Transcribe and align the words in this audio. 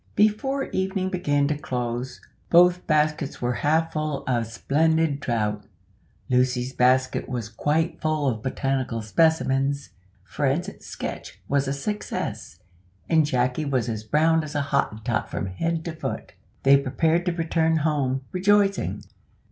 Before 0.15 0.63
evening 0.71 1.11
began 1.11 1.47
to 1.49 1.55
close, 1.55 2.21
both 2.49 2.87
baskets 2.87 3.39
were 3.39 3.53
half 3.61 3.93
full 3.93 4.23
of 4.25 4.47
splendid 4.47 5.21
trout; 5.21 5.63
Lucy's 6.27 6.73
basket 6.73 7.29
was 7.29 7.49
quite 7.49 8.01
full 8.01 8.27
of 8.27 8.41
botanical 8.41 9.03
specimens; 9.03 9.91
Fred's 10.23 10.83
sketch 10.83 11.39
was 11.47 11.67
a 11.67 11.71
success, 11.73 12.61
and 13.07 13.27
Jacky 13.27 13.63
was 13.63 13.87
as 13.87 14.03
brown 14.03 14.43
as 14.43 14.55
a 14.55 14.61
Hottentot 14.71 15.29
from 15.29 15.45
head 15.45 15.85
to 15.85 15.93
foot. 15.95 16.33
They 16.63 16.77
prepared 16.77 17.23
to 17.27 17.31
return 17.33 17.75
home, 17.75 18.23
rejoicing. 18.31 19.03